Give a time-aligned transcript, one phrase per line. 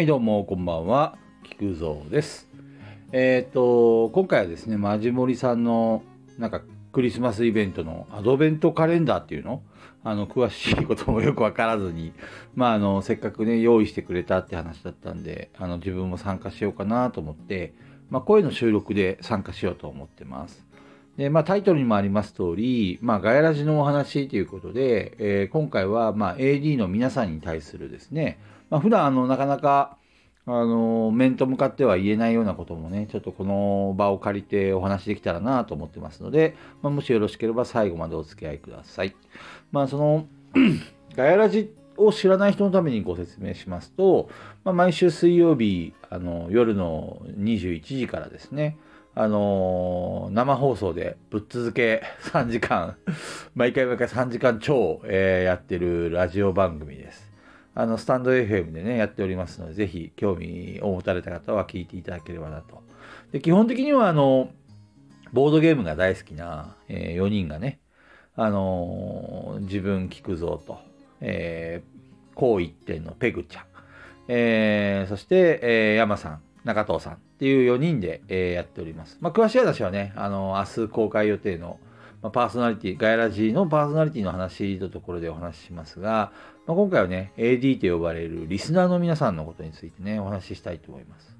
[0.00, 1.18] はい、どうも、こんばんは。
[1.44, 2.48] 菊蔵です。
[3.12, 6.02] えっ、と、今回はですね、マジモリさんの、
[6.38, 9.62] なんか、クリスマスイベントのアドベントカレンダーっていうの？
[10.02, 12.14] あの、詳しいこともよくわからずに、
[12.54, 17.74] まあ、あの、せっかくね、用意してくれたって話だったんで、あの、自分も参加しようかなと思って、
[18.08, 20.64] まあ、声の収録で参加しようと思ってます。
[21.18, 28.38] で、まあ、タイトルにもあります通り、まあ、ガヤラジのお話ということで、えー今回は、ま、AD の皆さんに対するですね、
[28.70, 29.98] まあ、普段、あの、なかなか、
[30.46, 39.14] あの、面と向かっては言えないようなこともね、ちょっとこの場を借りてお話できたらなと思ってますので、まあ、もしよろしければ最後までお付き合いください。
[39.70, 40.26] まあ、その、
[41.14, 44.28] ガヤラジを知らない人のためにご説明しますと、
[44.64, 48.78] まあ、毎週水曜日、あの、夜の21時からですね、
[49.12, 52.02] あの生放送でぶっ続け
[52.32, 52.96] 3時間、
[53.54, 57.29] 毎回毎回3時間超、えーやってるラジオ番組です。
[57.74, 62.82] あの、スタンド FM でね、やっておりますので、ぜひ興味を持たれた方は聞いていただければなと。
[63.32, 64.50] で、基本的には、あの、
[65.32, 67.78] ボードゲームが大好きな、え4人がね、
[68.36, 70.78] あのー自分聞くぞと、
[71.20, 73.64] えー、こう一点のペグちゃん、
[74.28, 79.18] えーそして、えー山さん、中藤さんっていう4人で、えーやっております。
[79.20, 81.78] まあ、詳しい話はね、あの明日公開予定の、
[82.22, 86.32] まあ、パーソナリティ、ガヤラジーのパーソナリティの話のところでお話ししますが、
[86.66, 91.36] まあ、今回はね、AD と呼ばれるリスナーの皆さんのことについてね、お話ししたいと思います。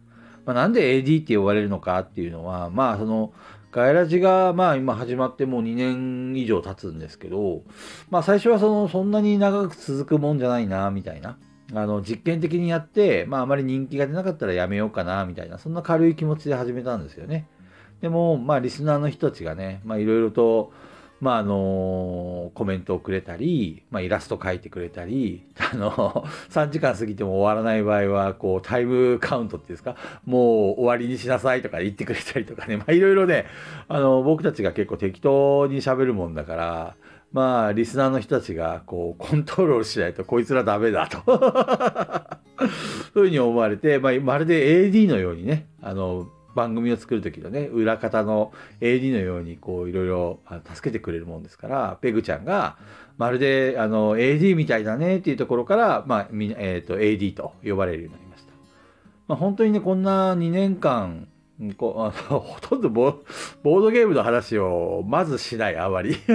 [0.46, 3.32] まあ、なんで AD って呼ばれるのかっていうのは、まあ、その、
[3.72, 7.62] ガヤラジが、まあ、今始まってもう2年以上経つんですけど、
[8.10, 11.38] まあ、最初はその、そんなに長く続くもんじゃないな、みたいな。
[11.72, 17.46] あの、実験的にやって、まあ、あまり人気が出なかったらやめようかな、みたいな、そんな軽い気持ちで始めたんですよね。
[18.00, 20.72] でも、まあ、リスナーの人たちがね、まあ、いろいろと、
[21.20, 33.44] まあ、あのコメントをくれたり、まあ、イラスト描いてくれたり、 あの、3時間過ぎても終わらない場合は、こう、タイムカウントっていうんですか、もう終わりにしなさいとか言ってくれたりとかね、 まあ、いろいろね、
[33.88, 36.94] あの、僕たちが結構適当に喋るもんだから、
[37.32, 41.22] まあ、リスナーの人たちが、こう、コントロールしないと、こいつらダメだと。
[43.14, 50.40] そういうふうに思われて、まあ、まるで AD のようにね、あの、番組を作る時のね、裏方の AD のように、こう、いろいろ
[50.74, 52.76] 助けてくれるもんですから、ペグちゃんが、
[53.18, 58.52] まるで、あの、AD みたいだねっていうところから、まあ、えっ、と、AD と呼ばれるようになりました。
[59.28, 61.28] まあ、本当にね、こんな2年間、
[61.76, 63.22] こあの ほとんどボ
[63.62, 66.16] ボードゲームの話をまずしない、あまり。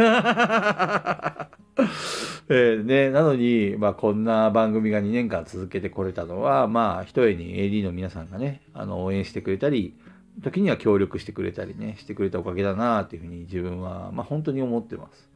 [2.48, 9.96] えーね、なのに、まあ、こんな番組が2年間続けてこれたのは、まあ、ひとえに AD の皆さんがね、あの応援してくれたり、
[10.42, 15.30] 時には協力してくれたりね、してくれたおかげだなっていうふうに自分は、まあ、本当に思ってます。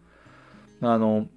[0.81, 1.27] あの、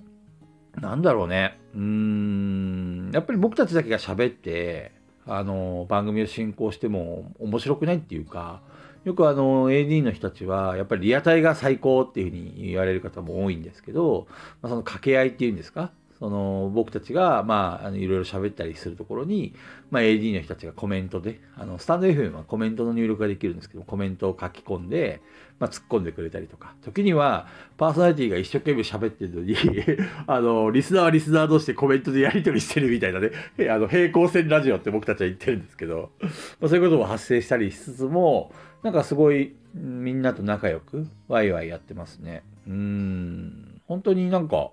[0.81, 4.93] なんだろうね、うーん、やっぱり僕たちだけが喋って、
[5.27, 8.61] あの、番組を進行しても面白くないっていうか、
[9.05, 14.29] よくあの AD の人たちはやっぱりリアタイが最高っていうふうに言われる方も多いんですけど、
[14.63, 15.91] まあ、その掛け合いっていうんですか
[16.23, 19.57] その僕たちがまああのいろいろ喋ったりするところに、
[19.91, 25.21] まあ、AD の人たちがコメントであのスタンド FM はコメントの入力ができるんですけどコメントを書き込んで、
[25.59, 26.77] まあ、突っ込んでくれたりとか。
[26.85, 29.57] 時にはパーソナリティが一生懸命喋ってるのに
[30.29, 33.33] あのリスナーはリスナー同士でコメントでやり取りしてるみたいなね。
[33.69, 36.29] あの平行線ラジオって僕たちは言ってるんですけど、ま
[36.67, 38.53] あ、そういうことも発生したりしつつも
[38.85, 42.45] なんかすごいみんなと仲良くワイワイやってますね。
[42.69, 43.81] うん。
[43.89, 44.71] 本当になんか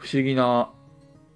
[0.00, 0.70] 不思議な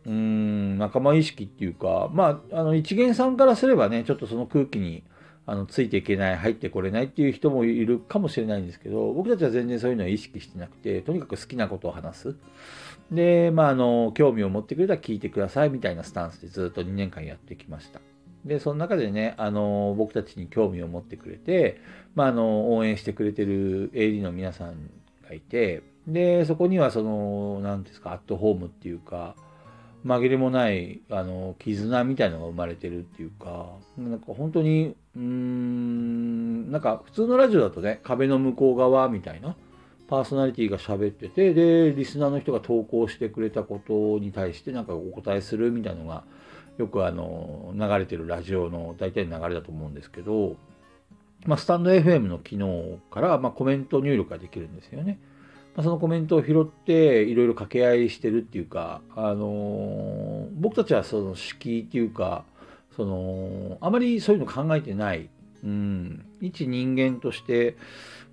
[0.07, 5.05] うーん仲間意識っていうかまああの一元さんからすればねちょっとその空気に
[5.47, 12.37] あのついていけない入ってこれないっていう人もいるかもしれないんですけど僕たちは全然そういうのは意識してなくてとにかく好きなことを話す。
[13.11, 18.01] でまああの興味を持ってくれたら聞いてくださいみたいなスタンスでずっと2年間やってきました。
[18.47, 21.81] でその中でねあの僕たちに興味を持ってくれて、
[22.15, 24.91] まあ、あの応援してくれてる AD の皆さん
[25.27, 29.35] がいてでそこにはその何ですかアットホームっていうか
[30.05, 39.57] 紛れもないあの絆みたいのが生まれてるっていうかなんか本当にうーんなんか普通のラジオだとね壁の向こう側みたいな
[40.07, 46.25] パーソナリティが喋っててでリスナーの人が投稿してくれたことに対してなんかお答えするみたいのが
[46.77, 50.57] よくあの流れてるラジオの大体の流れだと思うんですけど、
[51.47, 55.19] まあ、スタンド FM の機能から、まあ、コメント入力ができるんですよね。
[55.77, 62.45] まあ、そのコメントを拾っていろいろ掛け合いしてるっていうか、あのー僕たちはその敷居っていうか
[62.97, 65.29] そのあまりそういうの考えてない、
[65.65, 67.77] うん、一人間として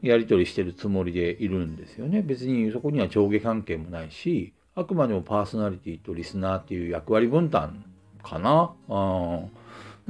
[0.01, 2.21] やり取りしてるつもりでいるんですよね。
[2.21, 7.83] 別にそこには上下関係もないしあくまでもパーソナリティとリスナーっていう役割分担
[8.23, 8.71] かな。
[8.88, 8.95] う
[9.45, 9.51] ん。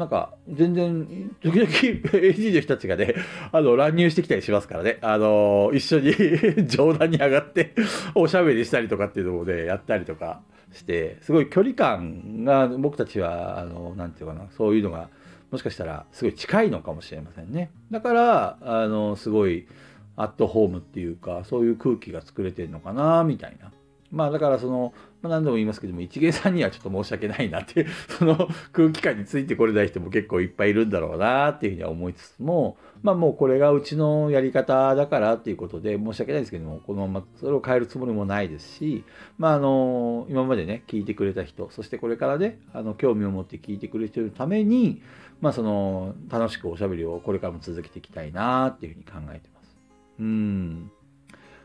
[0.01, 3.13] なんか、全然、時々 AD の人たちがね、
[3.51, 6.15] あの、乱入してきたりしますからね、あの、一緒に
[6.65, 7.75] 冗談に上がって
[8.15, 10.41] おしゃべりしたりとかっていうのをね、やったりとか
[10.73, 15.09] して、すごい距離感が僕たちは、あの、なんていうかな、そういうのが、
[15.51, 17.69] もしかしたらすごい近いのかもしれませんね。
[17.91, 19.67] だから、あの、すごい、
[20.15, 23.71] アットホームっていうか、そういう空気が作れてるのかな、みたいな。
[24.11, 27.87] まあだからその、まあ、何度も言いますけども、一芸さんにはちょっと申し訳ないなっていう
[28.17, 39.03] その空気感についてこれない人も結構いっぱいいるんだろうなっていうふうには思いつつも、まあもうこれがうちのやり方だからっていうことで申し訳ないですけども、このままそれを変えるつもりもないですし、
[39.37, 45.01] まああの、今までね、聞いてくれた人、そしてこれからね、あの、興味を持って聞いてくれてるために、
[45.39, 49.77] まあその、楽しくおしゃべりをこれからも続けていきたいなっていうふうに考えてます。
[50.19, 50.91] うん。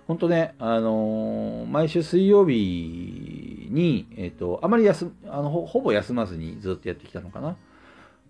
[0.06, 7.56] 本当ね、あのー、毎週水曜日に、えっ、ー、と、あまり休あのほ、ほぼ休まずにずっとやってきたのかな。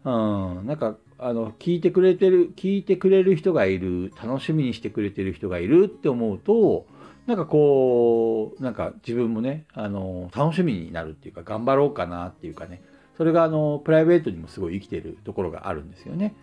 [0.04, 6.86] うん、なんか、あの、聞いてくれてる、聞いてくれる人がいる、楽しみにしてくれてる人がいるって思うと、
[7.26, 12.82] なんかこう、なんか自分もね、あの、楽しみになるっていうか、頑張ろうかなっていうかね、
[13.16, 16.34] それがあの、プライベートにもすごい生きてるところがあるんですよね。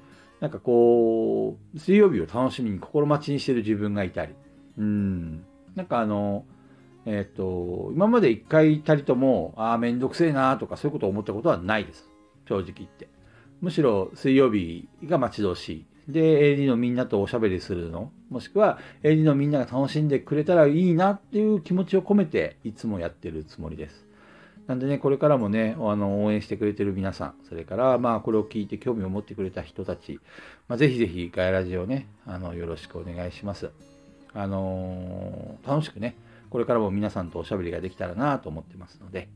[0.41, 4.33] なんかこう、水曜日を楽しみに心待ちにしてる自分がいたり、
[4.77, 5.45] うん。
[5.75, 6.45] なんかあの、
[7.05, 12.09] えっ、ー、と、今まで一回たりとも、ああ、めんどくせえなとかそういうことを思ったことはないです。
[12.47, 13.09] 正直言って。
[13.61, 15.85] むしろ水曜日が待ち遠しい。
[16.07, 18.11] で、AD のみんなとおしゃべりするの。
[18.29, 24.05] もしくは AD のみんなが楽しんでくれたらいいなっていう気持ちを込めていつもやってるつもりです。
[24.67, 30.19] なんでね、これからもね、あの、応援してくれてる皆さん、それから、まあ、これを聞いて興味を持ってくれた人たち、
[30.69, 33.71] まあ、ぜひぜひガイラジオね、あの、よろしくお願いします。
[34.33, 36.15] あのー、楽しくね、
[36.50, 39.30] これからも皆さんとおしゃべりができたらなと思ってますので、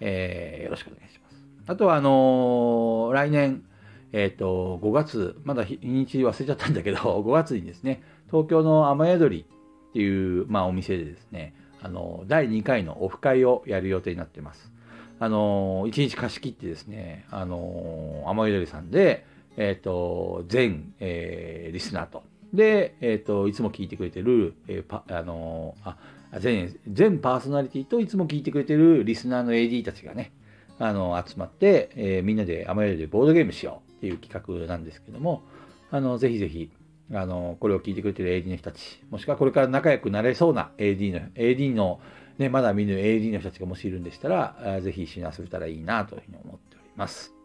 [0.00, 1.42] えー、よろしくお願いします。
[1.66, 3.64] あとは、あのー、来年、
[4.12, 9.44] えっ、と、5月、まだ日にち忘れちゃったんだけど、 5月にですね、東京の雨宿り
[9.90, 14.72] っていう、まあ、お店でですね、あの、第2回のオフ会をやる予定になってます。
[15.20, 22.22] あの、1日貸し切ってですね、あの、雨宿りさんで、えっ、と、全、え、リスナーと、
[22.52, 25.90] で、えっ、ー、と、いつも聞いてくれてる、えー、あのー、
[26.32, 30.32] あ全、全パーソナリティといつも聞いてくれてるリスナーの AD たちがね、
[30.78, 35.42] あの、集まって、えー、みんなで雨宿りでボードゲームしようっていう企画なんですけども、
[35.90, 36.70] あの、ぜひぜひ、
[37.12, 42.00] あの、これを聞いてくれてる AD の人たち、もしくはこれから仲良くなれそうな AD の、AD の、
[42.38, 47.37] ね、まだ見ぬ AD の人たちがもしいるんでしたら、ぜひ一緒に遊べたらいいなというふうに思っております。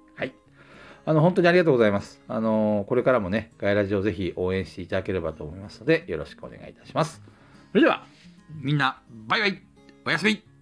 [1.05, 2.21] あの、本当にありがとうございます。
[2.27, 7.21] あの、これからもね、ガイラジオぜひ応援していただければと思いますので、よろしくお願いいたします。
[7.71, 8.05] それでは、
[8.61, 9.61] みんな、バイバイ
[10.05, 10.52] おやすみ